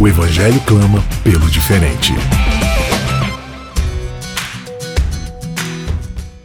[0.00, 2.12] O Evangelho clama pelo diferente.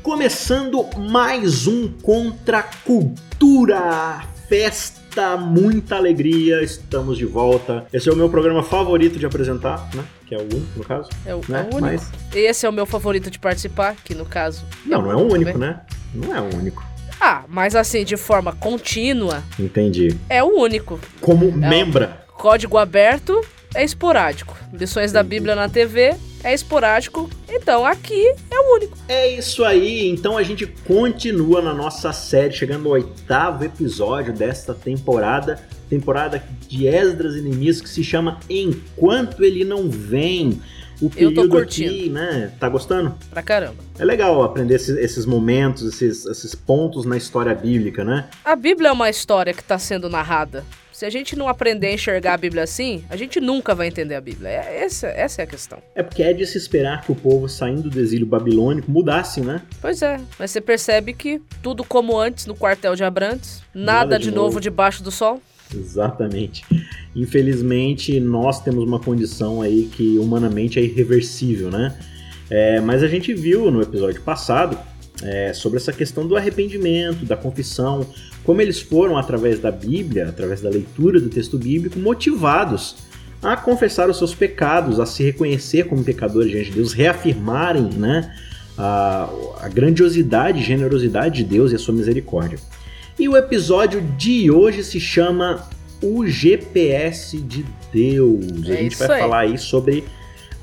[0.01, 4.23] Começando mais um Contra a Cultura.
[4.49, 7.85] Festa, muita alegria, estamos de volta.
[7.93, 10.03] Esse é o meu programa favorito de apresentar, né?
[10.25, 11.11] Que é o único, no caso.
[11.23, 11.59] É o, né?
[11.59, 11.81] é o único.
[11.81, 12.11] Mas...
[12.33, 14.65] Esse é o meu favorito de participar, que no caso.
[14.83, 15.79] Não, não é o único, né?
[16.11, 16.83] Não é o único.
[17.21, 19.43] Ah, mas assim, de forma contínua.
[19.59, 20.17] Entendi.
[20.27, 20.99] É o único.
[21.21, 22.22] Como é membra.
[22.22, 23.41] O código aberto
[23.73, 24.53] é esporádico.
[24.73, 26.13] Lições da Bíblia na TV
[26.43, 27.29] é esporádico.
[27.47, 28.97] Então aqui é o único.
[29.07, 30.09] É isso aí.
[30.09, 35.57] Então a gente continua na nossa série, chegando ao oitavo episódio desta temporada.
[35.89, 40.61] Temporada de Esdras e Neemias que se chama Enquanto Ele Não Vem.
[41.01, 41.91] O período Eu tô curtindo.
[41.91, 42.51] aqui, né?
[42.59, 43.15] Tá gostando?
[43.29, 43.77] Pra caramba.
[43.97, 48.27] É legal aprender esses, esses momentos, esses, esses pontos na história bíblica, né?
[48.43, 50.65] A Bíblia é uma história que está sendo narrada.
[50.93, 54.13] Se a gente não aprender a enxergar a Bíblia assim, a gente nunca vai entender
[54.13, 54.47] a Bíblia.
[54.49, 55.79] É, essa, essa é a questão.
[55.95, 59.63] É porque é de se esperar que o povo saindo do exílio babilônico mudasse, né?
[59.81, 64.19] Pois é, mas você percebe que tudo como antes no quartel de Abrantes, nada, Nada
[64.19, 64.59] de, novo novo.
[64.61, 65.41] debaixo do sol.
[65.75, 66.63] Exatamente.
[67.15, 71.97] Infelizmente, nós temos uma condição aí que humanamente é irreversível, né?
[72.51, 74.77] É, mas a gente viu no episódio passado
[75.21, 78.05] é, sobre essa questão do arrependimento, da confissão,
[78.43, 82.95] como eles foram, através da Bíblia, através da leitura do texto bíblico, motivados
[83.41, 88.33] a confessar os seus pecados, a se reconhecer como pecadores diante de Deus, reafirmarem né,
[88.77, 89.29] a,
[89.61, 92.57] a grandiosidade e generosidade de Deus e a sua misericórdia.
[93.19, 95.67] E o episódio de hoje se chama
[96.01, 98.45] O GPS de Deus.
[98.67, 99.21] a É gente isso vai aí.
[99.21, 100.03] falar aí sobre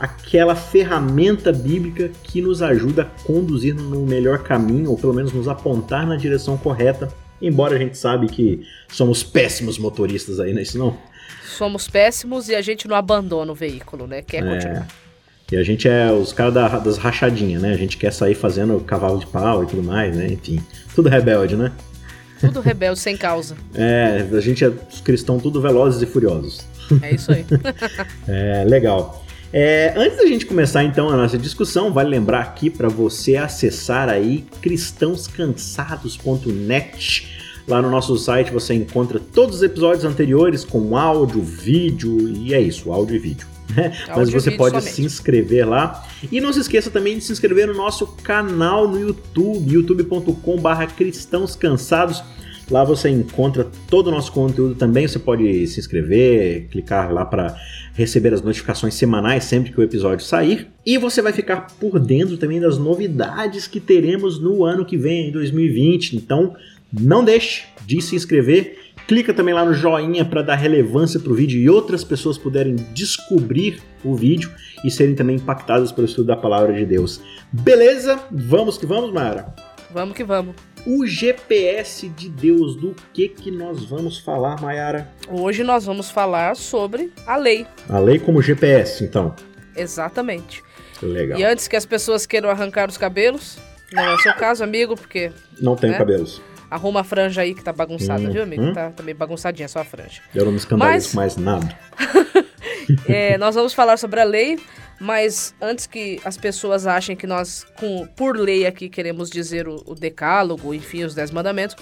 [0.00, 5.46] aquela ferramenta bíblica que nos ajuda a conduzir no melhor caminho, ou pelo menos nos
[5.46, 7.08] apontar na direção correta.
[7.40, 10.96] Embora a gente sabe que somos péssimos motoristas aí, não é isso não?
[11.56, 14.22] Somos péssimos e a gente não abandona o veículo, né?
[14.22, 14.54] Quer É.
[14.54, 14.88] continuar.
[15.52, 17.72] E a gente é os caras da- das rachadinhas, né?
[17.72, 20.28] A gente quer sair fazendo cavalo de pau e tudo mais, né?
[20.28, 20.60] Enfim,
[20.94, 21.72] tudo rebelde, né?
[22.40, 23.56] Tudo rebelde sem causa.
[23.74, 26.64] É, a gente é os cristãos tudo velozes e furiosos.
[27.02, 27.44] É isso aí.
[28.28, 29.24] É, legal.
[29.52, 34.08] É, antes da gente começar então a nossa discussão, vale lembrar aqui para você acessar
[34.08, 37.40] aí cristãoscansados.net.
[37.66, 42.60] Lá no nosso site você encontra todos os episódios anteriores com áudio, vídeo e é
[42.60, 43.48] isso, áudio e vídeo.
[43.76, 43.92] né?
[44.14, 44.94] Mas você pode somente.
[44.94, 46.06] se inscrever lá.
[46.30, 51.56] E não se esqueça também de se inscrever no nosso canal no YouTube, youtube.com.br cristãos
[51.56, 52.22] cansados.
[52.70, 55.08] Lá você encontra todo o nosso conteúdo também.
[55.08, 57.56] Você pode se inscrever, clicar lá para
[57.94, 60.68] receber as notificações semanais sempre que o episódio sair.
[60.86, 65.28] E você vai ficar por dentro também das novidades que teremos no ano que vem,
[65.28, 66.16] em 2020.
[66.16, 66.54] Então,
[66.92, 68.78] não deixe de se inscrever.
[69.08, 72.76] Clica também lá no joinha para dar relevância para o vídeo e outras pessoas puderem
[72.94, 74.52] descobrir o vídeo
[74.84, 77.20] e serem também impactadas pelo estudo da palavra de Deus.
[77.52, 78.20] Beleza?
[78.30, 79.52] Vamos que vamos, Mara.
[79.92, 80.69] Vamos que vamos.
[80.86, 85.10] O GPS de Deus, do que que nós vamos falar, Mayara?
[85.28, 87.66] Hoje nós vamos falar sobre a lei.
[87.88, 89.34] A lei como GPS, então.
[89.76, 90.62] Exatamente.
[91.02, 91.38] Legal.
[91.38, 93.58] E antes que as pessoas queiram arrancar os cabelos,
[93.92, 95.30] não é o seu caso, amigo, porque
[95.60, 95.98] Não tenho né?
[95.98, 96.40] cabelos.
[96.70, 98.62] Arruma a franja aí que tá bagunçada, Hum, viu, amigo?
[98.62, 98.72] hum.
[98.72, 100.22] Tá, tá meio bagunçadinha a sua franja.
[100.34, 101.78] Eu não me escandalizo Mas- mais nada.
[103.06, 104.58] É, nós vamos falar sobre a lei,
[105.00, 109.80] mas antes que as pessoas achem que nós, com, por lei aqui, queremos dizer o,
[109.86, 111.76] o decálogo, enfim, os dez mandamentos,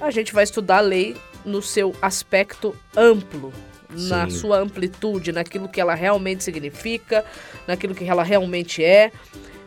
[0.00, 3.52] a gente vai estudar a lei no seu aspecto amplo,
[3.90, 4.36] na Sim.
[4.36, 7.24] sua amplitude, naquilo que ela realmente significa,
[7.66, 9.10] naquilo que ela realmente é,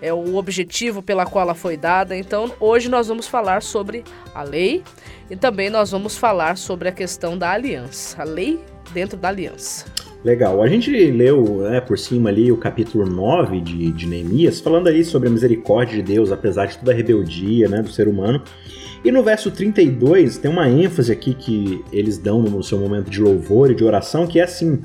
[0.01, 2.15] é o objetivo pela qual ela foi dada.
[2.15, 4.03] Então, hoje nós vamos falar sobre
[4.33, 4.83] a lei
[5.29, 8.59] e também nós vamos falar sobre a questão da aliança, a lei
[8.93, 9.85] dentro da aliança.
[10.23, 10.61] Legal.
[10.61, 15.05] A gente leu né, por cima ali o capítulo 9 de, de Neemias, falando aí
[15.05, 18.43] sobre a misericórdia de Deus, apesar de toda a rebeldia né, do ser humano.
[19.03, 23.21] E no verso 32 tem uma ênfase aqui que eles dão no seu momento de
[23.21, 24.81] louvor e de oração, que é assim: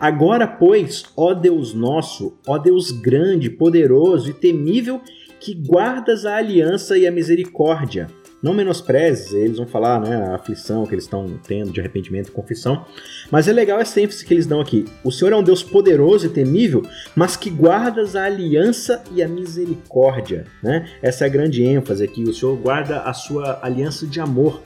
[0.00, 5.00] Agora, pois, ó Deus nosso, ó Deus grande, poderoso e temível,
[5.40, 8.06] que guardas a aliança e a misericórdia,
[8.40, 12.32] Não menospreze, eles vão falar, né, a aflição que eles estão tendo de arrependimento e
[12.32, 12.84] confissão.
[13.32, 14.84] Mas é legal essa ênfase que eles dão aqui.
[15.02, 16.82] O Senhor é um Deus poderoso e temível,
[17.16, 20.88] mas que guardas a aliança e a misericórdia, né?
[21.02, 22.22] Essa é a grande ênfase aqui.
[22.22, 24.62] O Senhor guarda a sua aliança de amor.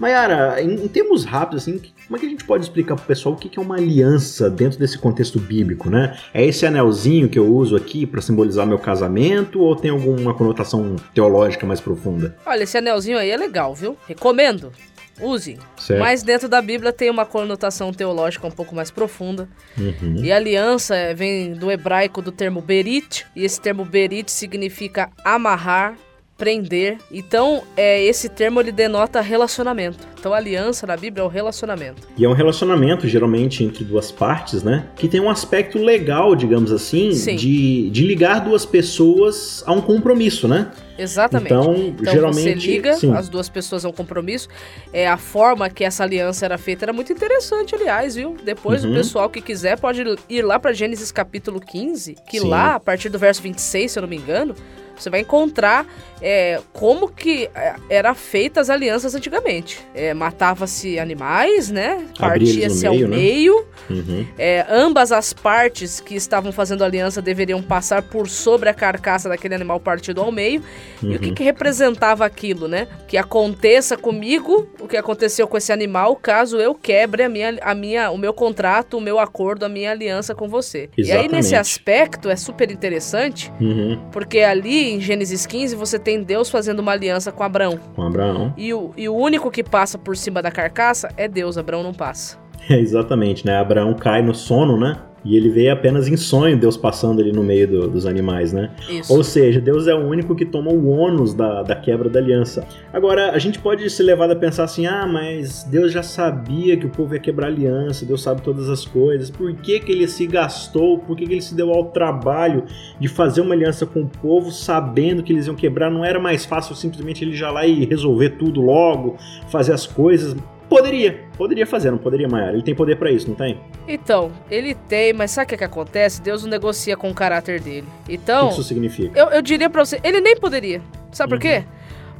[0.00, 3.06] Mayara, em, em termos rápidos, assim, como é que a gente pode explicar para o
[3.06, 6.18] pessoal o que é uma aliança dentro desse contexto bíblico, né?
[6.32, 10.96] É esse anelzinho que eu uso aqui para simbolizar meu casamento ou tem alguma conotação
[11.14, 12.34] teológica mais profunda?
[12.46, 13.96] Olha, esse anelzinho aí é legal, viu?
[14.08, 14.72] Recomendo.
[15.20, 15.58] Use.
[15.76, 16.00] Certo.
[16.00, 19.48] Mas dentro da Bíblia tem uma conotação teológica um pouco mais profunda.
[19.78, 20.16] Uhum.
[20.24, 25.94] E aliança vem do hebraico do termo berit, e esse termo berit significa amarrar,
[26.40, 26.96] prender.
[27.12, 29.98] Então, é, esse termo ele denota relacionamento.
[30.18, 32.08] Então, aliança na Bíblia é o relacionamento.
[32.16, 34.86] E é um relacionamento, geralmente, entre duas partes, né?
[34.96, 40.48] Que tem um aspecto legal, digamos assim, de, de ligar duas pessoas a um compromisso,
[40.48, 40.70] né?
[41.00, 41.52] Exatamente.
[41.52, 43.14] Então, então geralmente, você liga sim.
[43.14, 44.48] as duas pessoas a um compromisso.
[44.92, 48.36] É, a forma que essa aliança era feita era muito interessante, aliás, viu?
[48.44, 48.90] Depois uhum.
[48.90, 52.48] o pessoal que quiser pode ir lá para Gênesis capítulo 15, que sim.
[52.48, 54.54] lá, a partir do verso 26, se eu não me engano,
[55.02, 55.86] você vai encontrar
[56.20, 59.80] é, como que é, era feitas as alianças antigamente.
[59.94, 62.06] É, Matava-se animais, né?
[62.18, 63.08] Partia-se ao meio.
[63.08, 63.16] Né?
[63.16, 63.66] meio.
[63.88, 64.26] Uhum.
[64.38, 69.54] É, ambas as partes que estavam fazendo aliança deveriam passar por sobre a carcaça daquele
[69.54, 70.62] animal partido ao meio.
[71.02, 71.12] Uhum.
[71.12, 71.34] E o que, uhum.
[71.34, 72.88] que representava aquilo, né?
[73.06, 77.74] Que aconteça comigo o que aconteceu com esse animal caso eu quebre a minha, a
[77.74, 80.88] minha, o meu contrato, o meu acordo, a minha aliança com você.
[80.96, 81.08] Exatamente.
[81.08, 84.00] E aí, nesse aspecto, é super interessante, uhum.
[84.12, 87.78] porque ali em Gênesis 15 você tem Deus fazendo uma aliança com Abraão.
[87.94, 88.54] Com Abraão.
[88.56, 91.94] E o, e o único que passa por cima da carcaça é Deus, Abraão não
[91.94, 92.38] passa.
[92.68, 93.56] É, exatamente, né?
[93.56, 94.96] Abraão cai no sono, né?
[95.24, 98.70] E ele vê apenas em sonho Deus passando ali no meio do, dos animais, né?
[98.88, 99.12] Isso.
[99.12, 102.66] Ou seja, Deus é o único que toma o ônus da, da quebra da aliança.
[102.92, 106.86] Agora, a gente pode se levar a pensar assim: ah, mas Deus já sabia que
[106.86, 110.08] o povo ia quebrar a aliança, Deus sabe todas as coisas, por que, que ele
[110.08, 112.64] se gastou, por que, que ele se deu ao trabalho
[112.98, 115.90] de fazer uma aliança com o povo sabendo que eles iam quebrar?
[115.90, 119.16] Não era mais fácil simplesmente ele já lá e resolver tudo logo,
[119.48, 120.36] fazer as coisas?
[120.70, 122.52] Poderia, poderia fazer, não poderia, Maiara.
[122.52, 123.60] Ele tem poder para isso, não tem?
[123.88, 126.22] Então, ele tem, mas sabe o que, que acontece?
[126.22, 127.88] Deus não negocia com o caráter dele.
[128.08, 128.46] Então.
[128.46, 129.18] O que isso significa?
[129.18, 130.80] Eu, eu diria pra você, ele nem poderia.
[131.10, 131.38] Sabe uhum.
[131.40, 131.64] por quê?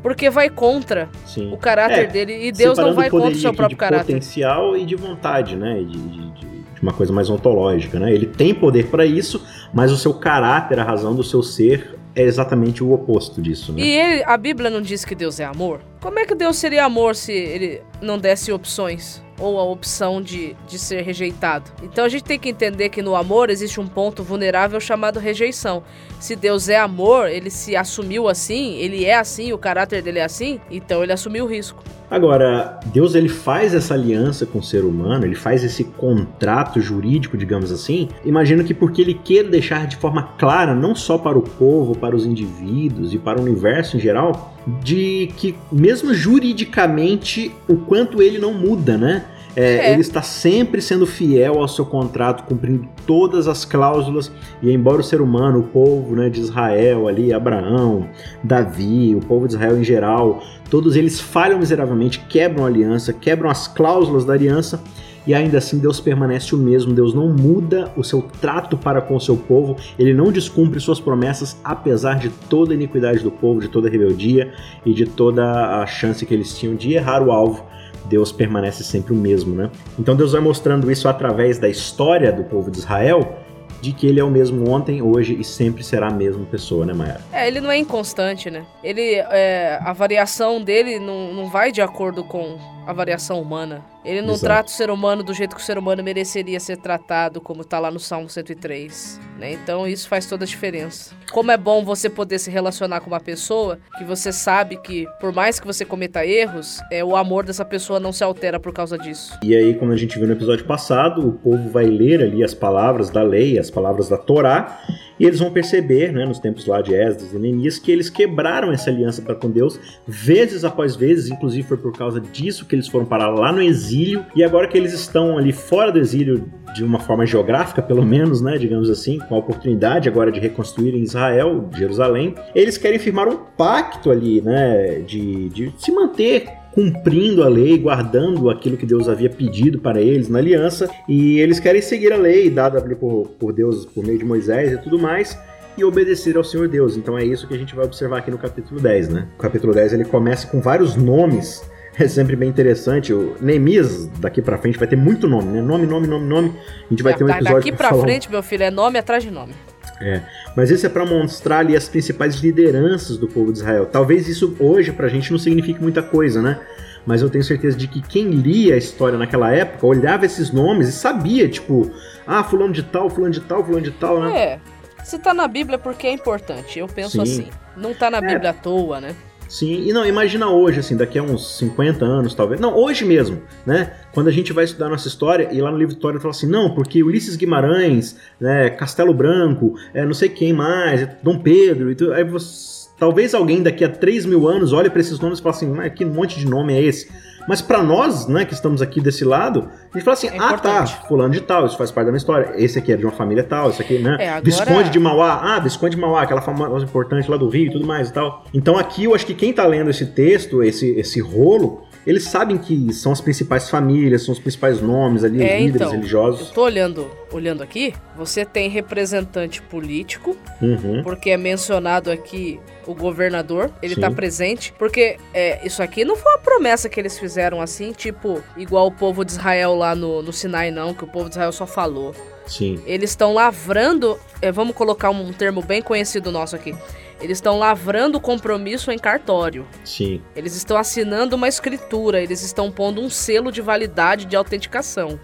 [0.02, 1.52] Porque vai contra Sim.
[1.52, 4.06] o caráter é, dele e Deus não vai contra o seu próprio de caráter.
[4.06, 5.85] potencial e de vontade, né?
[5.85, 6.50] De, de, de,
[6.82, 8.12] uma coisa mais ontológica, né?
[8.12, 12.23] Ele tem poder para isso, mas o seu caráter, a razão do seu ser é
[12.23, 13.81] exatamente o oposto disso, né?
[13.81, 15.81] E ele, a Bíblia não diz que Deus é amor?
[16.00, 19.23] Como é que Deus seria amor se ele não desse opções?
[19.41, 21.71] Ou a opção de, de ser rejeitado.
[21.83, 25.83] Então a gente tem que entender que no amor existe um ponto vulnerável chamado rejeição.
[26.21, 30.25] Se Deus é amor, ele se assumiu assim, ele é assim, o caráter dele é
[30.25, 31.83] assim, então ele assumiu o risco.
[32.11, 37.37] Agora, Deus ele faz essa aliança com o ser humano, ele faz esse contrato jurídico,
[37.37, 38.09] digamos assim.
[38.25, 42.17] Imagino que porque ele quer deixar de forma clara, não só para o povo, para
[42.17, 44.53] os indivíduos e para o universo em geral,
[44.83, 49.27] de que mesmo juridicamente o quanto ele não muda, né?
[49.56, 49.93] É, é.
[49.93, 54.31] Ele está sempre sendo fiel ao seu contrato, cumprindo todas as cláusulas.
[54.62, 58.06] E embora o ser humano, o povo né, de Israel ali, Abraão,
[58.43, 63.50] Davi, o povo de Israel em geral, todos eles falham miseravelmente, quebram a aliança, quebram
[63.50, 64.81] as cláusulas da aliança.
[65.26, 69.14] E ainda assim Deus permanece o mesmo, Deus não muda o seu trato para com
[69.14, 73.61] o seu povo, ele não descumpre suas promessas, apesar de toda a iniquidade do povo,
[73.61, 74.50] de toda a rebeldia
[74.85, 77.66] e de toda a chance que eles tinham de errar o alvo
[78.07, 79.71] Deus permanece sempre o mesmo, né?
[79.99, 83.38] Então Deus vai mostrando isso através da história do povo de Israel,
[83.80, 86.92] de que ele é o mesmo ontem, hoje e sempre será a mesma pessoa, né,
[86.92, 87.21] Maia?
[87.33, 88.64] É, ele não é inconstante, né?
[88.85, 93.83] Ele, é, a variação dele não, não vai de acordo com a variação humana.
[94.04, 94.45] Ele não Exato.
[94.45, 97.78] trata o ser humano do jeito que o ser humano mereceria ser tratado, como está
[97.78, 99.21] lá no Salmo 103.
[99.38, 99.52] Né?
[99.52, 101.14] Então isso faz toda a diferença.
[101.30, 105.33] Como é bom você poder se relacionar com uma pessoa que você sabe que, por
[105.33, 108.99] mais que você cometa erros, é, o amor dessa pessoa não se altera por causa
[108.99, 109.38] disso.
[109.42, 112.54] E aí, como a gente viu no episódio passado, o povo vai ler ali as
[112.54, 114.78] palavras da lei, as palavras da Torá,
[115.21, 118.73] e eles vão perceber, né, nos tempos lá de Esdras e Neemias, que eles quebraram
[118.73, 122.89] essa aliança para com Deus vezes após vezes, inclusive foi por causa disso que eles
[122.89, 126.83] foram parar lá no exílio, e agora que eles estão ali fora do exílio de
[126.83, 131.03] uma forma geográfica, pelo menos, né, digamos assim, com a oportunidade agora de reconstruir em
[131.03, 137.49] Israel, Jerusalém, eles querem firmar um pacto ali, né, de, de se manter cumprindo a
[137.49, 142.12] lei, guardando aquilo que Deus havia pedido para eles na aliança, e eles querem seguir
[142.12, 145.39] a lei dada por, por Deus por meio de Moisés e tudo mais.
[145.79, 146.97] e obedecer ao Senhor Deus.
[146.97, 149.29] Então é isso que a gente vai observar aqui no capítulo 10, né?
[149.39, 151.62] O capítulo 10 ele começa com vários nomes
[151.99, 153.12] é sempre bem interessante.
[153.12, 155.61] O Neemias, daqui pra frente, vai ter muito nome, né?
[155.61, 156.55] Nome, nome, nome, nome.
[156.87, 158.03] A gente vai ter um episódio Daqui pra falar...
[158.03, 159.53] frente, meu filho, é nome atrás de nome.
[160.00, 160.23] É,
[160.57, 163.87] mas esse é para mostrar ali as principais lideranças do povo de Israel.
[163.87, 166.59] Talvez isso hoje pra gente não signifique muita coisa, né?
[167.07, 170.88] Mas eu tenho certeza de que quem lia a história naquela época olhava esses nomes
[170.88, 171.90] e sabia, tipo,
[172.26, 174.38] ah, fulano de tal, fulano de tal, fulano de tal, né?
[174.38, 174.61] É.
[175.04, 176.78] Se tá na Bíblia é porque é importante.
[176.78, 177.23] Eu penso Sim.
[177.23, 177.49] assim.
[177.76, 178.21] Não tá na É.
[178.21, 179.14] Bíblia à toa, né?
[179.50, 182.61] Sim, e não, imagina hoje, assim, daqui a uns 50 anos, talvez.
[182.61, 183.95] Não, hoje mesmo, né?
[184.12, 186.47] Quando a gente vai estudar nossa história, e lá no livro de história fala assim,
[186.47, 191.97] não, porque Ulisses Guimarães, né, Castelo Branco, é, não sei quem mais, Dom Pedro, e
[191.97, 195.42] tudo, aí você, talvez alguém daqui a 3 mil anos olhe para esses nomes e
[195.42, 197.09] fale assim, mas que monte de nome é esse?
[197.49, 200.59] Mas para nós, né, que estamos aqui desse lado, a gente fala assim, É ah,
[200.59, 202.52] tá, fulano de tal, isso faz parte da minha história.
[202.57, 204.16] Esse aqui é de uma família tal, esse aqui, né?
[204.21, 207.69] É, agora- Visconde de Mauá, ah, Visconde de Mauá, aquela famosa importante lá do Rio
[207.69, 208.45] e tudo mais e tal.
[208.52, 212.57] Então aqui eu acho que quem tá lendo esse texto, esse, esse rolo, eles sabem
[212.59, 215.88] que são as principais famílias, são os principais nomes ali, É, líderes então.
[215.88, 216.50] Eu religiosos.
[216.50, 221.02] tô olhando, olhando aqui, você tem representante político, Uhum.
[221.02, 224.00] porque é mencionado aqui o governador, ele Sim.
[224.00, 228.42] tá presente, porque é, isso aqui não foi uma promessa que eles fizeram assim, tipo,
[228.57, 231.52] igual o povo de Israel lá no, no Sinai, não, que o povo de Israel
[231.52, 232.14] só falou.
[232.47, 232.80] Sim.
[232.85, 236.75] Eles estão lavrando, é, vamos colocar um termo bem conhecido nosso aqui.
[237.21, 239.67] Eles estão lavrando o compromisso em cartório.
[239.85, 240.23] Sim.
[240.35, 245.21] Eles estão assinando uma escritura, eles estão pondo um selo de validade de autenticação.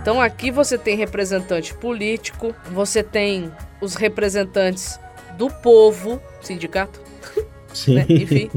[0.00, 4.98] Então aqui você tem representante político, você tem os representantes
[5.36, 7.00] do povo, sindicato,
[7.84, 7.94] Sim.
[7.94, 8.06] né?
[8.08, 8.50] Enfim.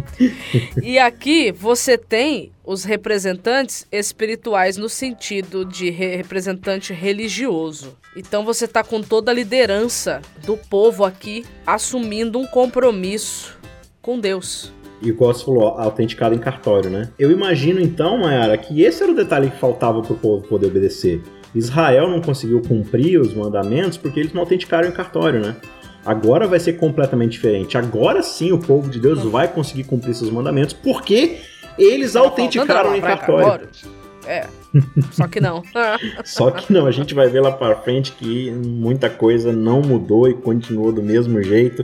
[0.81, 7.97] E aqui você tem os representantes espirituais no sentido de re- representante religioso.
[8.15, 13.57] Então você tá com toda a liderança do povo aqui assumindo um compromisso
[14.01, 14.71] com Deus.
[15.01, 17.09] Igual você falou, autenticado em cartório, né?
[17.17, 21.21] Eu imagino então, Mayara, que esse era o detalhe que faltava pro povo poder obedecer.
[21.55, 25.55] Israel não conseguiu cumprir os mandamentos porque eles não autenticaram em cartório, né?
[26.05, 27.77] Agora vai ser completamente diferente.
[27.77, 31.39] Agora sim o povo de Deus vai conseguir cumprir seus mandamentos porque
[31.77, 33.69] eles autenticaram em Faltando cartório.
[34.25, 34.45] É,
[35.11, 35.63] só que não.
[36.23, 40.29] Só que não, a gente vai ver lá pra frente que muita coisa não mudou
[40.29, 41.83] e continuou do mesmo jeito,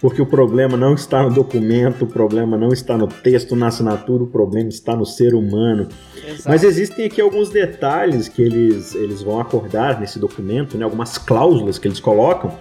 [0.00, 4.22] porque o problema não está no documento, o problema não está no texto, na assinatura,
[4.22, 5.88] o problema está no ser humano.
[6.16, 6.48] Exato.
[6.48, 11.78] Mas existem aqui alguns detalhes que eles, eles vão acordar nesse documento, né, algumas cláusulas
[11.78, 12.56] que eles colocam.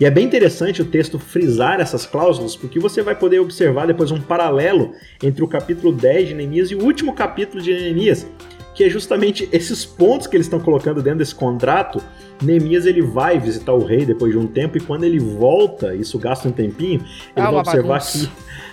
[0.00, 4.10] E é bem interessante o texto frisar essas cláusulas, porque você vai poder observar depois
[4.10, 4.92] um paralelo
[5.22, 8.26] entre o capítulo 10 de Neemias e o último capítulo de Neemias,
[8.74, 12.00] que é justamente esses pontos que eles estão colocando dentro desse contrato.
[12.42, 16.18] Neemias ele vai visitar o rei depois de um tempo e quando ele volta, isso
[16.18, 17.00] gasta um tempinho,
[17.36, 18.18] ele Ah, vai observar bagunça.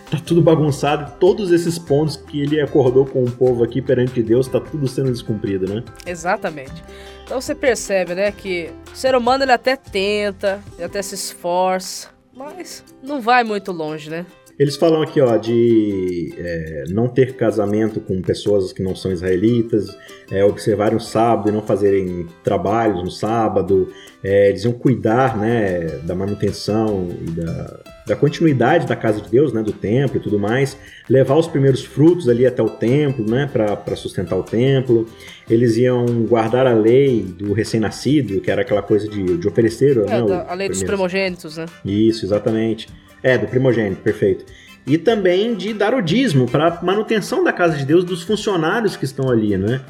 [0.06, 4.22] que tá tudo bagunçado, todos esses pontos que ele acordou com o povo aqui perante
[4.22, 5.84] Deus, tá tudo sendo descumprido, né?
[6.06, 6.84] Exatamente.
[7.24, 12.10] Então você percebe, né, que o ser humano ele até tenta, ele até se esforça,
[12.38, 14.28] mas não vai muito longe, né?
[14.58, 19.96] Eles falam aqui, ó, de é, não ter casamento com pessoas que não são israelitas,
[20.32, 23.90] é, observarem o sábado e não fazerem trabalhos no sábado,
[24.24, 29.52] é, eles iam cuidar, né, da manutenção e da, da continuidade da casa de Deus,
[29.52, 30.78] né, do templo e tudo mais,
[31.10, 35.06] levar os primeiros frutos ali até o templo, né, para sustentar o templo.
[35.50, 40.06] Eles iam guardar a lei do recém-nascido, que era aquela coisa de, de oferecer, É,
[40.06, 41.66] né, da- a lei dos primogênitos, né?
[41.84, 42.88] isso, exatamente.
[43.26, 44.46] É, do primogênito, perfeito.
[44.86, 49.04] E também de dar o dízimo para manutenção da casa de Deus dos funcionários que
[49.04, 49.82] estão ali, né?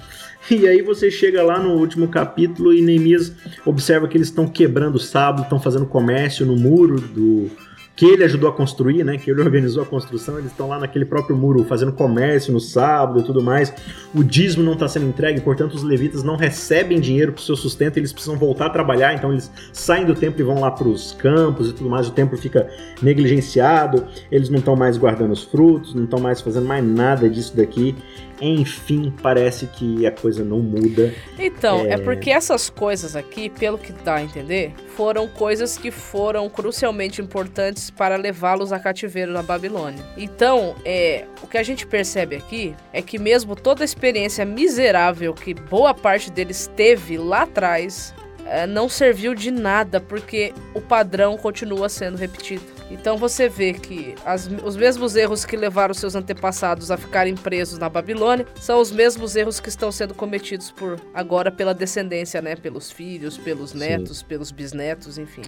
[0.50, 3.34] E aí você chega lá no último capítulo e Neemias
[3.66, 7.52] observa que eles estão quebrando o sábado, estão fazendo comércio no muro do
[7.96, 9.18] que ele ajudou a construir, né?
[9.18, 13.20] Que ele organizou a construção, eles estão lá naquele próprio muro fazendo comércio no sábado
[13.20, 13.74] e tudo mais.
[14.14, 17.56] O dízimo não está sendo entregue, portanto os levitas não recebem dinheiro para o seu
[17.56, 20.88] sustento, eles precisam voltar a trabalhar, então eles saem do templo e vão lá para
[20.88, 22.08] os campos e tudo mais.
[22.08, 22.70] O templo fica
[23.02, 27.56] negligenciado, eles não estão mais guardando os frutos, não estão mais fazendo mais nada disso
[27.56, 27.96] daqui.
[28.42, 31.14] Enfim, parece que a coisa não muda.
[31.40, 31.94] Então, é...
[31.94, 31.98] É.
[31.98, 37.90] porque essas coisas aqui, pelo que dá a entender, foram coisas que foram crucialmente importantes
[37.90, 40.04] para levá-los a cativeiro na Babilônia.
[40.18, 45.34] Então, é, o que a gente percebe aqui é que mesmo toda a experiência miserável
[45.34, 48.14] que boa parte deles teve lá atrás,
[48.46, 52.75] é, não serviu de nada, porque o padrão continua sendo repetido.
[52.92, 57.80] Então você vê que as- os mesmos erros que levaram seus antepassados a ficarem presos
[57.80, 62.56] na Babilônia são os mesmos erros que estão sendo cometidos por agora pela descendência, né?
[62.56, 63.80] Pelos filhos, pelos Sim.
[63.80, 65.42] netos, pelos bisnetos, enfim.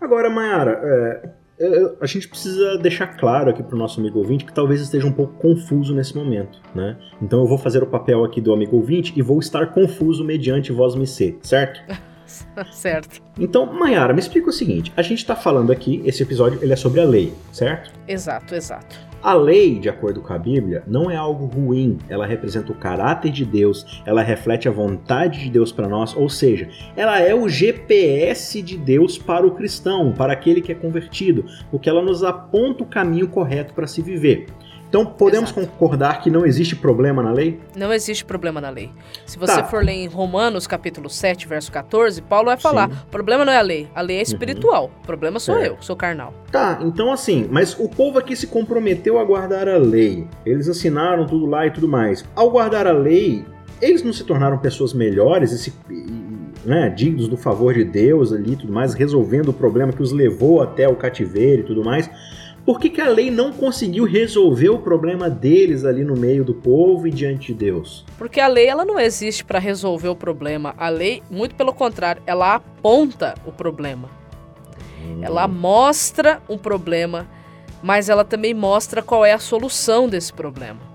[0.00, 1.30] Agora, Mayara, é,
[1.60, 5.06] é, a gente precisa deixar claro aqui para o nosso amigo ouvinte que talvez esteja
[5.06, 6.98] um pouco confuso nesse momento, né?
[7.22, 10.72] Então eu vou fazer o papel aqui do amigo ouvinte e vou estar confuso mediante
[10.72, 11.80] voz me ser, certo?
[12.72, 13.20] certo.
[13.38, 16.76] Então, Mayara, me explica o seguinte: a gente está falando aqui, esse episódio ele é
[16.76, 17.92] sobre a lei, certo?
[18.06, 19.12] Exato, exato.
[19.22, 23.30] A lei, de acordo com a Bíblia, não é algo ruim, ela representa o caráter
[23.30, 27.48] de Deus, ela reflete a vontade de Deus para nós, ou seja, ela é o
[27.48, 32.82] GPS de Deus para o cristão, para aquele que é convertido, porque ela nos aponta
[32.82, 34.46] o caminho correto para se viver.
[34.92, 35.66] Então, podemos Exato.
[35.66, 37.58] concordar que não existe problema na lei?
[37.74, 38.90] Não existe problema na lei.
[39.24, 39.64] Se você tá.
[39.64, 42.98] for ler em Romanos, capítulo 7, verso 14, Paulo vai falar: Sim.
[43.06, 44.22] o problema não é a lei, a lei é uhum.
[44.24, 44.84] espiritual.
[44.84, 44.90] Uhum.
[45.02, 45.68] O problema sou é.
[45.68, 46.34] eu, sou carnal.
[46.50, 50.26] Tá, então assim, mas o povo aqui se comprometeu a guardar a lei.
[50.44, 52.22] Eles assinaram tudo lá e tudo mais.
[52.36, 53.46] Ao guardar a lei,
[53.80, 55.72] eles não se tornaram pessoas melhores e se,
[56.66, 60.12] né, dignos do favor de Deus ali e tudo mais, resolvendo o problema que os
[60.12, 62.10] levou até o cativeiro e tudo mais.
[62.64, 66.54] Por que, que a lei não conseguiu resolver o problema deles ali no meio do
[66.54, 68.04] povo e diante de Deus?
[68.16, 70.72] Porque a lei ela não existe para resolver o problema.
[70.78, 74.08] A lei, muito pelo contrário, ela aponta o problema.
[75.04, 75.18] Hum.
[75.22, 77.26] Ela mostra um problema,
[77.82, 80.92] mas ela também mostra qual é a solução desse problema.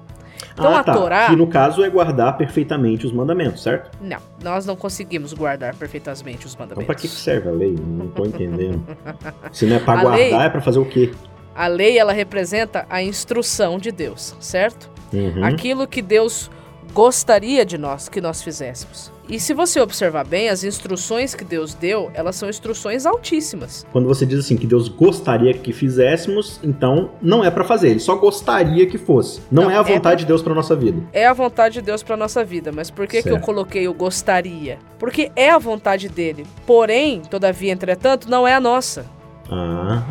[0.53, 0.93] Então ah, a tá.
[0.93, 1.27] Torá.
[1.27, 3.91] Que no caso é guardar perfeitamente os mandamentos, certo?
[4.01, 6.83] Não, nós não conseguimos guardar perfeitamente os mandamentos.
[6.83, 7.75] Então para que serve a lei?
[7.77, 8.83] Não estou entendendo.
[9.51, 10.33] Se não é para guardar, lei...
[10.33, 11.11] é para fazer o quê?
[11.57, 14.91] A lei ela representa a instrução de Deus, certo?
[15.11, 15.43] Uhum.
[15.43, 16.51] Aquilo que Deus
[16.93, 19.11] gostaria de nós que nós fizéssemos.
[19.27, 23.85] E se você observar bem, as instruções que Deus deu, elas são instruções altíssimas.
[23.91, 27.99] Quando você diz assim que Deus gostaria que fizéssemos, então não é para fazer, ele
[27.99, 29.41] só gostaria que fosse.
[29.51, 30.15] Não, não é a vontade é pra...
[30.15, 31.01] de Deus para nossa vida.
[31.11, 33.93] É a vontade de Deus para nossa vida, mas por que que eu coloquei o
[33.95, 34.77] gostaria?
[34.99, 36.45] Porque é a vontade dele.
[36.67, 39.16] Porém, todavia, entretanto, não é a nossa.
[39.51, 40.03] Ah.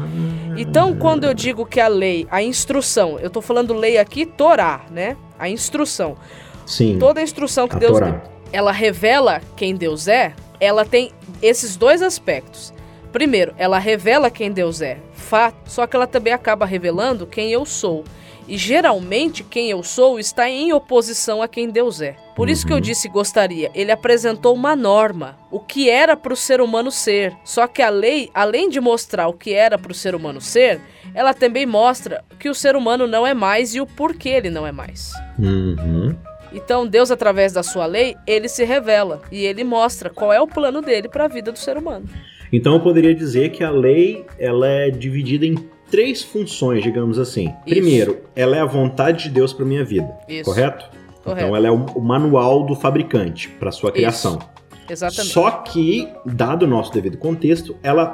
[0.56, 4.82] Então, quando eu digo que a lei, a instrução, eu estou falando lei aqui, Torá,
[4.90, 5.16] né?
[5.38, 6.16] A instrução.
[6.64, 6.98] Sim.
[6.98, 8.22] Toda a instrução que a Deus Torá.
[8.52, 11.12] ela revela quem Deus é, ela tem
[11.42, 12.72] esses dois aspectos.
[13.12, 17.64] Primeiro, ela revela quem Deus é, fato, só que ela também acaba revelando quem eu
[17.64, 18.04] sou.
[18.48, 22.16] E geralmente quem eu sou está em oposição a quem Deus é.
[22.34, 22.82] Por isso que eu uhum.
[22.82, 23.70] disse gostaria.
[23.74, 27.34] Ele apresentou uma norma, o que era para o ser humano ser.
[27.44, 30.80] Só que a lei, além de mostrar o que era para o ser humano ser,
[31.14, 34.66] ela também mostra que o ser humano não é mais e o porquê ele não
[34.66, 35.12] é mais.
[35.38, 36.14] Uhum.
[36.52, 40.46] Então Deus, através da sua lei, ele se revela e ele mostra qual é o
[40.46, 42.08] plano dele para a vida do ser humano.
[42.52, 45.56] Então eu poderia dizer que a lei ela é dividida em
[45.90, 47.46] três funções, digamos assim.
[47.46, 47.56] Isso.
[47.66, 50.44] Primeiro, ela é a vontade de Deus para minha vida, Isso.
[50.44, 50.84] correto?
[51.22, 51.40] correto?
[51.42, 54.38] Então ela é o, manual do fabricante para sua criação.
[54.38, 54.56] Isso.
[54.88, 55.32] Exatamente.
[55.32, 58.06] Só que, dado o nosso devido contexto, ela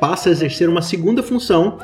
[0.00, 1.78] passa a exercer uma segunda função,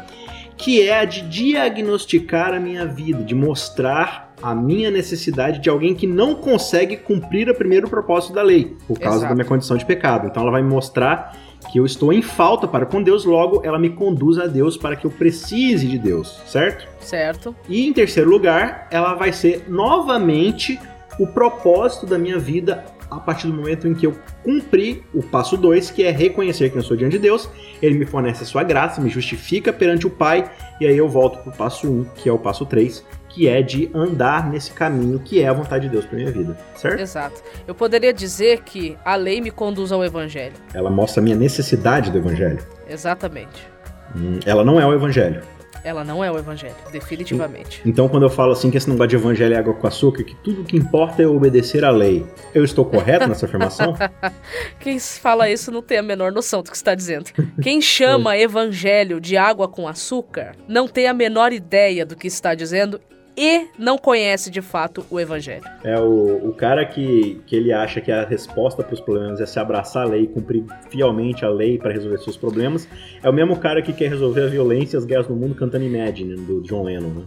[0.56, 5.94] que é a de diagnosticar a minha vida, de mostrar a minha necessidade de alguém
[5.94, 9.30] que não consegue cumprir o primeiro propósito da lei, por causa Exato.
[9.30, 10.26] da minha condição de pecado.
[10.26, 11.38] Então ela vai me mostrar
[11.70, 14.96] que eu estou em falta para com Deus, logo ela me conduz a Deus para
[14.96, 16.88] que eu precise de Deus, certo?
[17.00, 17.54] Certo.
[17.68, 20.78] E em terceiro lugar, ela vai ser novamente
[21.18, 25.56] o propósito da minha vida a partir do momento em que eu cumpri o passo
[25.56, 27.48] 2, que é reconhecer que eu sou diante de Deus,
[27.82, 31.38] ele me fornece a sua graça, me justifica perante o Pai, e aí eu volto
[31.40, 34.72] para o passo 1, um, que é o passo 3, que é de andar nesse
[34.72, 37.00] caminho que é a vontade de Deus para minha vida, certo?
[37.00, 37.42] Exato.
[37.66, 40.54] Eu poderia dizer que a lei me conduz ao evangelho.
[40.74, 42.58] Ela mostra a minha necessidade do evangelho.
[42.88, 43.66] Exatamente.
[44.14, 45.42] Hum, ela não é o evangelho.
[45.84, 47.82] Ela não é o evangelho, definitivamente.
[47.84, 50.36] Então, quando eu falo assim que esse negócio de evangelho é água com açúcar, que
[50.36, 53.96] tudo que importa é obedecer à lei, eu estou correto nessa afirmação?
[54.78, 57.30] Quem fala isso não tem a menor noção do que está dizendo.
[57.60, 62.54] Quem chama evangelho de água com açúcar não tem a menor ideia do que está
[62.54, 63.00] dizendo
[63.36, 65.64] e não conhece de fato o evangelho.
[65.82, 69.46] É o, o cara que, que ele acha que a resposta para os problemas é
[69.46, 72.86] se abraçar a lei, cumprir fielmente a lei para resolver seus problemas.
[73.22, 75.84] É o mesmo cara que quer resolver a violência e as guerras no mundo cantando
[75.84, 77.22] Imagine, do John Lennon, né?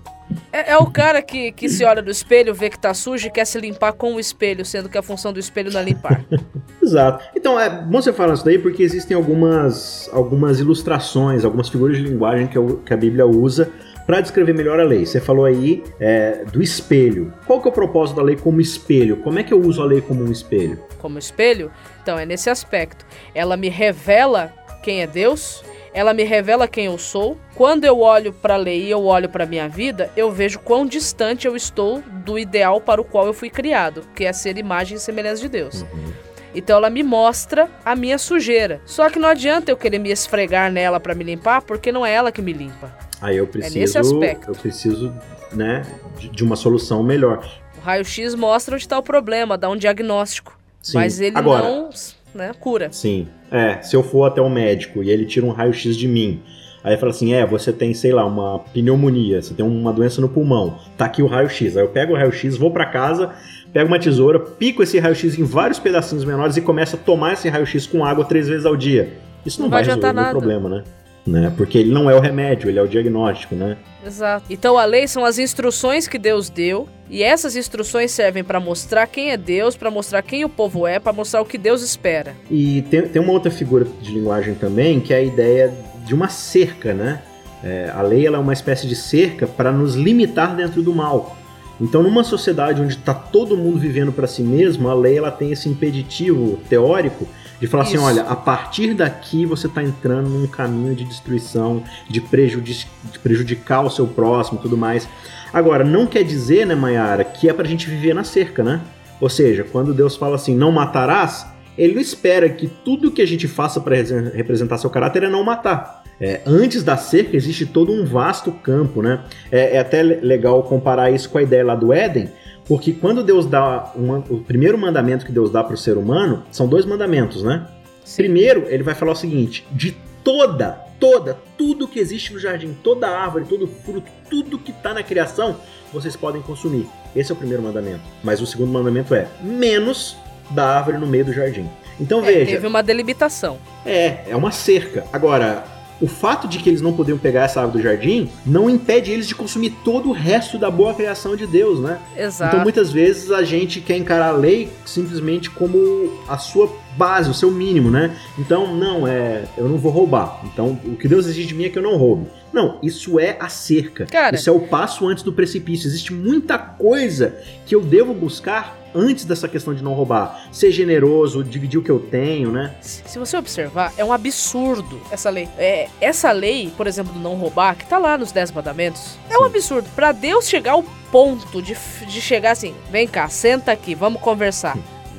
[0.51, 3.31] É, é, o cara que, que se olha no espelho, vê que tá sujo e
[3.31, 6.25] quer se limpar com o espelho, sendo que a função do espelho não é limpar.
[6.81, 7.23] Exato.
[7.35, 12.03] Então, é bom você falar isso daí porque existem algumas, algumas ilustrações, algumas figuras de
[12.03, 13.71] linguagem que, que a Bíblia usa
[14.05, 15.05] para descrever melhor a lei.
[15.05, 17.33] Você falou aí é, do espelho.
[17.45, 19.17] Qual que é o propósito da lei como espelho?
[19.17, 20.79] Como é que eu uso a lei como um espelho?
[20.99, 21.71] Como espelho?
[22.01, 23.05] Então, é nesse aspecto.
[23.33, 25.63] Ela me revela quem é Deus,
[25.93, 27.37] ela me revela quem eu sou.
[27.55, 30.59] Quando eu olho para a lei e eu olho para a minha vida, eu vejo
[30.59, 34.57] quão distante eu estou do ideal para o qual eu fui criado, que é ser
[34.57, 35.81] imagem e semelhança de Deus.
[35.81, 36.13] Uhum.
[36.53, 38.81] Então ela me mostra a minha sujeira.
[38.85, 42.13] Só que não adianta eu querer me esfregar nela para me limpar, porque não é
[42.13, 42.95] ela que me limpa.
[43.25, 44.51] Aí eu preciso, é nesse aspecto.
[44.51, 45.13] eu preciso,
[45.51, 45.81] né,
[46.19, 47.43] de, de uma solução melhor.
[47.75, 50.55] O raio-x mostra onde está o problema, dá um diagnóstico.
[50.79, 50.97] Sim.
[50.97, 51.89] Mas ele Agora, não,
[52.35, 52.89] né, cura.
[52.91, 53.27] Sim.
[53.49, 56.39] É, se eu for até o médico e ele tira um raio-x de mim,
[56.83, 60.29] aí fala assim: é, você tem, sei lá, uma pneumonia, você tem uma doença no
[60.29, 61.75] pulmão, tá aqui o raio-x.
[61.75, 63.33] Aí eu pego o raio-x, vou para casa,
[63.73, 67.49] pego uma tesoura, pico esse raio-x em vários pedacinhos menores e começo a tomar esse
[67.49, 69.13] raio-x com água três vezes ao dia.
[69.43, 70.83] Isso não, não vai, vai resolver o problema, né?
[71.25, 71.51] Né?
[71.55, 73.77] Porque ele não é o remédio, ele é o diagnóstico, né?
[74.05, 74.45] Exato.
[74.49, 79.07] Então a lei são as instruções que Deus deu, e essas instruções servem para mostrar
[79.07, 82.35] quem é Deus, para mostrar quem o povo é, para mostrar o que Deus espera.
[82.49, 85.73] E tem, tem uma outra figura de linguagem também, que é a ideia
[86.05, 87.21] de uma cerca, né?
[87.63, 91.35] É, a lei ela é uma espécie de cerca para nos limitar dentro do mal.
[91.81, 95.51] Então, numa sociedade onde está todo mundo vivendo para si mesmo, a lei ela tem
[95.51, 97.27] esse impeditivo teórico
[97.59, 98.05] de falar assim, Isso.
[98.05, 103.19] assim, olha, a partir daqui você está entrando num caminho de destruição, de, prejudic de
[103.19, 105.07] prejudicar o seu próximo tudo mais.
[105.53, 108.81] Agora, não quer dizer, né, Mayara, que é pra gente viver na cerca, né?
[109.21, 113.47] Ou seja, quando Deus fala assim, não matarás, ele espera que tudo que a gente
[113.47, 116.03] faça para representar seu caráter é não matar.
[116.19, 119.21] É, antes da cerca existe todo um vasto campo, né?
[119.51, 122.29] É, é, até legal comparar isso com a ideia lá do Éden,
[122.67, 126.43] porque quando Deus dá uma, o primeiro mandamento que Deus dá para o ser humano
[126.51, 127.67] são dois mandamentos, né?
[128.03, 128.23] Sim.
[128.23, 133.07] Primeiro, ele vai falar o seguinte: de toda, toda, tudo que existe no jardim, toda
[133.07, 135.57] árvore, todo fruto, tudo que está na criação,
[135.93, 136.87] vocês podem consumir.
[137.15, 138.01] Esse é o primeiro mandamento.
[138.23, 140.17] Mas o segundo mandamento é menos
[140.49, 141.69] da árvore no meio do jardim.
[141.99, 142.51] Então é, veja.
[142.51, 143.57] Teve uma delimitação.
[143.85, 145.05] É, é uma cerca.
[145.13, 145.63] Agora,
[146.01, 149.27] o fato de que eles não podiam pegar essa árvore do jardim não impede eles
[149.27, 151.99] de consumir todo o resto da boa criação de Deus, né?
[152.17, 152.53] Exato.
[152.53, 157.33] Então muitas vezes a gente quer encarar a lei simplesmente como a sua base, o
[157.33, 158.15] seu mínimo, né?
[158.37, 160.41] Então, não, é, eu não vou roubar.
[160.45, 162.27] Então, o que Deus exige de mim é que eu não roube.
[162.51, 164.05] Não, isso é a cerca.
[164.05, 165.87] Cara, isso é o passo antes do precipício.
[165.87, 170.47] Existe muita coisa que eu devo buscar antes dessa questão de não roubar.
[170.51, 172.73] Ser generoso, dividir o que eu tenho, né?
[172.79, 175.49] Se você observar, é um absurdo essa lei.
[175.57, 179.33] É, essa lei, por exemplo, do não roubar, que tá lá nos Dez Mandamentos, é
[179.33, 179.41] Sim.
[179.41, 179.89] um absurdo.
[179.93, 181.75] Para Deus chegar ao ponto de,
[182.07, 184.77] de chegar assim, vem cá, senta aqui, vamos conversar.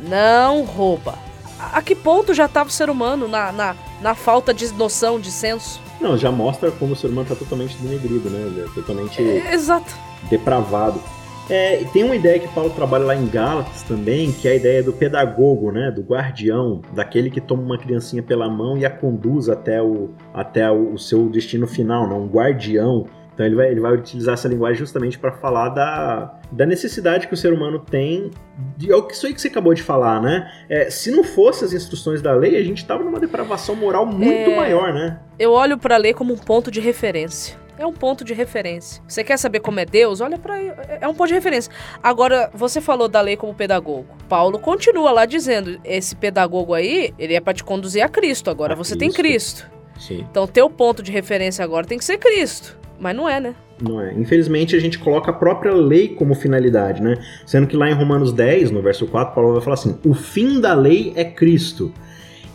[0.08, 1.25] Não rouba.
[1.58, 5.30] A, que ponto já tava o ser humano na, na, na falta de noção, de
[5.30, 5.80] senso?
[6.00, 8.66] Não, já mostra como o ser humano tá totalmente denegrido, né?
[8.66, 9.94] É totalmente é, exato.
[10.28, 11.00] depravado.
[11.48, 14.82] É, tem uma ideia que Paulo trabalha lá em Gálatas também, que é a ideia
[14.82, 19.48] do pedagogo, né, do guardião, daquele que toma uma criancinha pela mão e a conduz
[19.48, 23.06] até o, até o, seu destino final, né, um guardião.
[23.36, 27.34] Então ele vai, ele vai utilizar essa linguagem justamente para falar da, da necessidade que
[27.34, 28.30] o ser humano tem
[28.78, 30.50] de é isso aí que você acabou de falar, né?
[30.70, 34.50] É, se não fosse as instruções da lei, a gente estava numa depravação moral muito
[34.50, 35.20] é, maior, né?
[35.38, 39.02] Eu olho para a lei como um ponto de referência é um ponto de referência.
[39.06, 40.22] Você quer saber como é Deus?
[40.22, 41.70] Olha para é um ponto de referência.
[42.02, 44.06] Agora, você falou da lei como pedagogo.
[44.30, 48.48] Paulo continua lá dizendo, esse pedagogo aí, ele é para te conduzir a Cristo.
[48.48, 48.98] Agora a você Cristo.
[48.98, 49.70] tem Cristo.
[50.00, 50.26] Sim.
[50.30, 52.78] Então, teu ponto de referência agora tem que ser Cristo.
[52.98, 53.54] Mas não é, né?
[53.80, 54.14] Não é.
[54.14, 57.16] Infelizmente, a gente coloca a própria lei como finalidade, né?
[57.44, 60.60] Sendo que lá em Romanos 10, no verso 4, Paulo vai falar assim: o fim
[60.60, 61.92] da lei é Cristo.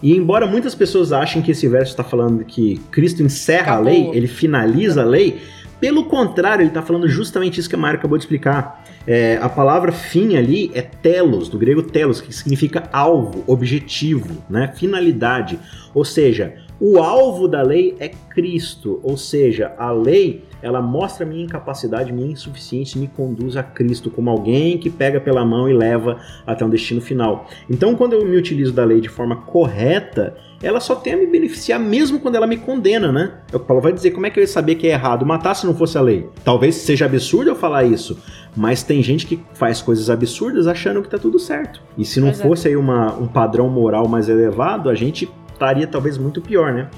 [0.02, 3.88] E embora muitas pessoas achem que esse verso está falando que Cristo encerra Acabou.
[3.88, 5.40] a lei, ele finaliza a lei,
[5.82, 8.84] pelo contrário, ele está falando justamente isso que a Mário acabou de explicar.
[9.08, 14.72] É, a palavra fim ali é telos, do grego telos, que significa alvo, objetivo, né?
[14.76, 15.58] finalidade.
[15.92, 21.44] Ou seja, o alvo da lei é Cristo, ou seja, a lei ela mostra minha
[21.44, 25.74] incapacidade, minha insuficiência e me conduz a Cristo como alguém que pega pela mão e
[25.74, 27.48] leva até um destino final.
[27.70, 31.28] Então, quando eu me utilizo da lei de forma correta, ela só tem a me
[31.28, 33.40] beneficiar mesmo quando ela me condena, né?
[33.52, 35.26] É o que Paulo vai dizer, como é que eu ia saber que é errado
[35.26, 36.30] matar se não fosse a lei?
[36.44, 38.18] Talvez seja absurdo eu falar isso,
[38.56, 41.82] mas tem gente que faz coisas absurdas achando que tá tudo certo.
[41.98, 42.34] E se não é.
[42.34, 45.30] fosse aí uma, um padrão moral mais elevado, a gente
[45.62, 46.90] estaria talvez muito pior, né?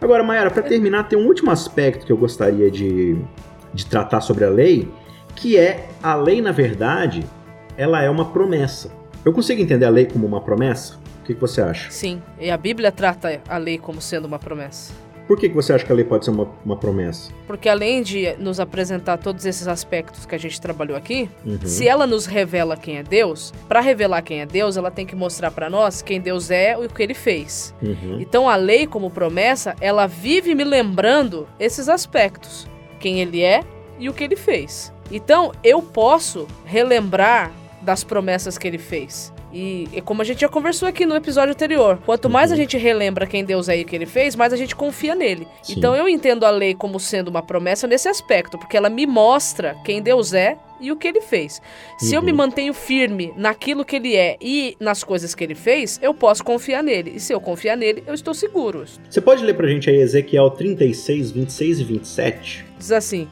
[0.00, 3.16] Agora, Mayara, para terminar, tem um último aspecto que eu gostaria de,
[3.74, 4.88] de tratar sobre a lei,
[5.34, 7.24] que é a lei, na verdade,
[7.76, 8.92] ela é uma promessa.
[9.24, 10.96] Eu consigo entender a lei como uma promessa?
[11.20, 11.90] O que, que você acha?
[11.90, 14.92] Sim, e a Bíblia trata a lei como sendo uma promessa.
[15.32, 17.32] Por que, que você acha que a lei pode ser uma, uma promessa?
[17.46, 21.58] Porque além de nos apresentar todos esses aspectos que a gente trabalhou aqui, uhum.
[21.64, 25.16] se ela nos revela quem é Deus, para revelar quem é Deus, ela tem que
[25.16, 27.74] mostrar para nós quem Deus é e o que ele fez.
[27.82, 28.20] Uhum.
[28.20, 32.68] Então a lei, como promessa, ela vive me lembrando esses aspectos:
[33.00, 33.62] quem ele é
[33.98, 34.92] e o que ele fez.
[35.10, 37.50] Então eu posso relembrar
[37.82, 39.32] das promessas que ele fez.
[39.52, 42.54] E, e, como a gente já conversou aqui no episódio anterior, quanto mais uhum.
[42.54, 45.14] a gente relembra quem Deus é e o que ele fez, mais a gente confia
[45.14, 45.46] nele.
[45.62, 45.74] Sim.
[45.76, 49.76] Então eu entendo a lei como sendo uma promessa nesse aspecto, porque ela me mostra
[49.84, 51.60] quem Deus é e o que ele fez.
[51.98, 52.14] Se uhum.
[52.14, 52.38] eu me uhum.
[52.38, 56.82] mantenho firme naquilo que ele é e nas coisas que ele fez, eu posso confiar
[56.82, 57.12] nele.
[57.16, 58.84] E se eu confiar nele, eu estou seguro.
[59.08, 62.64] Você pode ler pra gente aí Ezequiel 36, 26 e 27?
[62.78, 63.28] Diz assim: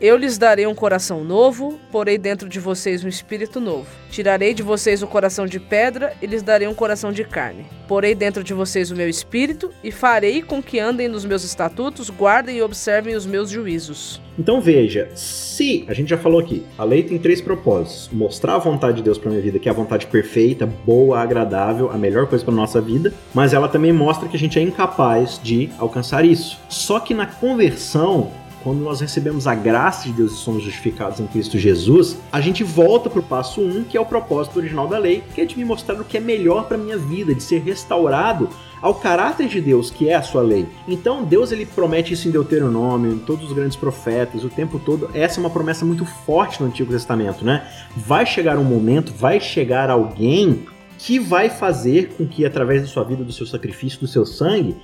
[0.00, 3.86] eu lhes darei um coração novo, porei dentro de vocês um espírito novo.
[4.10, 7.64] Tirarei de vocês o coração de pedra e lhes darei um coração de carne.
[7.88, 12.10] Porei dentro de vocês o meu espírito e farei com que andem nos meus estatutos,
[12.10, 14.20] guardem e observem os meus juízos.
[14.38, 18.58] Então veja, se a gente já falou aqui, a lei tem três propósitos: mostrar a
[18.58, 22.26] vontade de Deus para minha vida, que é a vontade perfeita, boa, agradável, a melhor
[22.26, 26.22] coisa para nossa vida, mas ela também mostra que a gente é incapaz de alcançar
[26.22, 26.58] isso.
[26.68, 28.30] Só que na conversão
[28.66, 32.64] quando nós recebemos a graça de Deus e somos justificados em Cristo Jesus, a gente
[32.64, 35.44] volta para o passo 1, um, que é o propósito original da lei, que é
[35.44, 38.48] de me mostrar o que é melhor para minha vida, de ser restaurado
[38.82, 40.66] ao caráter de Deus, que é a sua lei.
[40.88, 45.08] Então, Deus ele promete isso em Deuteronômio, em todos os grandes profetas, o tempo todo.
[45.14, 47.64] Essa é uma promessa muito forte no Antigo Testamento, né?
[47.96, 50.66] Vai chegar um momento, vai chegar alguém
[50.98, 54.74] que vai fazer com que através da sua vida, do seu sacrifício, do seu sangue,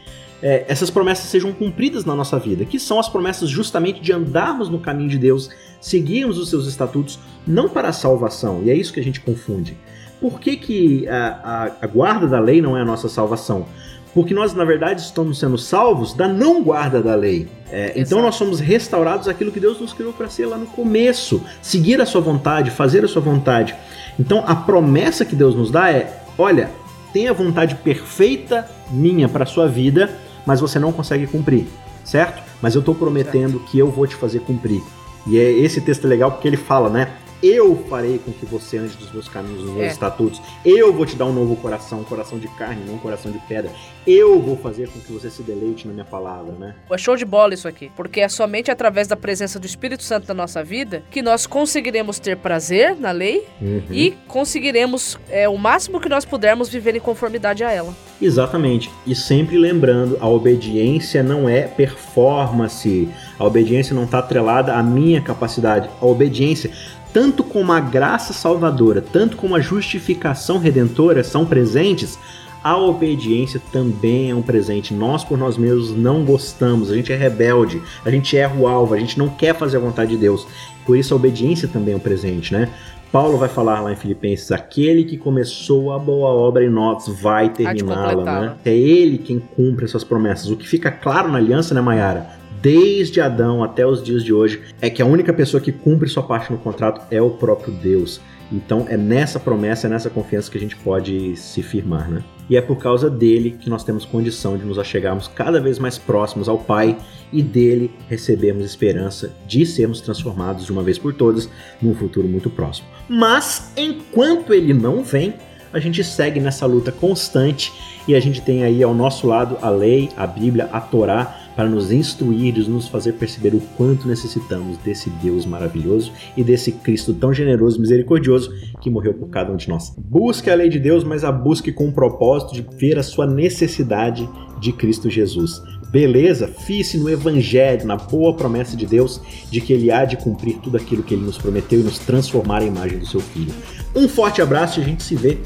[0.42, 4.68] é, essas promessas sejam cumpridas na nossa vida, que são as promessas justamente de andarmos
[4.68, 5.48] no caminho de Deus,
[5.80, 9.76] seguirmos os seus estatutos, não para a salvação, e é isso que a gente confunde.
[10.20, 13.66] Por que, que a, a, a guarda da lei não é a nossa salvação?
[14.14, 17.48] Porque nós, na verdade, estamos sendo salvos da não guarda da lei.
[17.70, 21.42] É, então nós somos restaurados aquilo que Deus nos criou para ser lá no começo.
[21.62, 23.74] Seguir a sua vontade, fazer a sua vontade.
[24.20, 26.70] Então a promessa que Deus nos dá é: olha,
[27.12, 30.10] tenha a vontade perfeita minha para sua vida
[30.46, 31.66] mas você não consegue cumprir,
[32.04, 32.42] certo?
[32.60, 33.70] Mas eu estou prometendo certo.
[33.70, 34.82] que eu vou te fazer cumprir.
[35.26, 37.12] E é esse texto é legal porque ele fala, né?
[37.42, 39.88] Eu farei com que você ande dos meus caminhos, dos meus é.
[39.88, 40.40] estatutos.
[40.64, 43.38] Eu vou te dar um novo coração, um coração de carne, não um coração de
[43.40, 43.72] pedra.
[44.06, 46.76] Eu vou fazer com que você se deleite na minha palavra, né?
[46.88, 47.90] É show de bola isso aqui.
[47.96, 52.20] Porque é somente através da presença do Espírito Santo na nossa vida que nós conseguiremos
[52.20, 53.82] ter prazer na lei uhum.
[53.90, 57.92] e conseguiremos, é, o máximo que nós pudermos, viver em conformidade a ela.
[58.20, 58.88] Exatamente.
[59.04, 63.08] E sempre lembrando, a obediência não é performance.
[63.36, 65.90] A obediência não está atrelada à minha capacidade.
[66.00, 66.70] A obediência
[67.12, 72.18] tanto como a graça salvadora, tanto como a justificação redentora são presentes,
[72.62, 74.94] a obediência também é um presente.
[74.94, 78.94] Nós, por nós mesmos, não gostamos, a gente é rebelde, a gente erra o alvo,
[78.94, 80.46] a gente não quer fazer a vontade de Deus.
[80.86, 82.68] Por isso, a obediência também é um presente, né?
[83.10, 87.50] Paulo vai falar lá em Filipenses: aquele que começou a boa obra em nós vai
[87.50, 88.54] terminá-la, né?
[88.64, 90.48] É ele quem cumpre essas promessas.
[90.48, 92.41] O que fica claro na aliança, né, Mayara?
[92.62, 96.22] Desde Adão até os dias de hoje, é que a única pessoa que cumpre sua
[96.22, 98.20] parte no contrato é o próprio Deus.
[98.52, 102.22] Então é nessa promessa, é nessa confiança que a gente pode se firmar, né?
[102.48, 105.96] E é por causa dele que nós temos condição de nos achegarmos cada vez mais
[105.96, 106.96] próximos ao Pai
[107.32, 111.48] e dele recebemos esperança de sermos transformados de uma vez por todas
[111.80, 112.86] num futuro muito próximo.
[113.08, 115.34] Mas enquanto ele não vem,
[115.72, 117.72] a gente segue nessa luta constante
[118.06, 121.68] e a gente tem aí ao nosso lado a lei, a Bíblia, a Torá para
[121.68, 127.12] nos instruir e nos fazer perceber o quanto necessitamos desse Deus maravilhoso e desse Cristo
[127.14, 129.94] tão generoso e misericordioso que morreu por cada um de nós.
[129.98, 133.26] Busque a lei de Deus, mas a busque com o propósito de ver a sua
[133.26, 134.28] necessidade
[134.60, 135.62] de Cristo Jesus.
[135.90, 136.48] Beleza?
[136.48, 140.78] Fie-se no Evangelho, na boa promessa de Deus de que Ele há de cumprir tudo
[140.78, 143.52] aquilo que Ele nos prometeu e nos transformar à imagem do Seu Filho.
[143.94, 145.38] Um forte abraço e a gente se vê.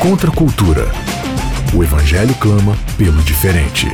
[0.00, 0.86] Contra a cultura.
[1.76, 3.88] O Evangelho clama pelo diferente.